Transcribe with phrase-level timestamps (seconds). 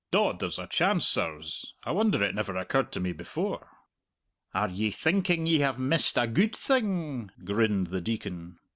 [0.09, 1.75] "Dod, there's a chance, sirs.
[1.83, 3.67] I wonder it never occurred to me before."
[4.51, 8.57] "Are ye thinking ye have missed a gude thing?" grinned the Deacon.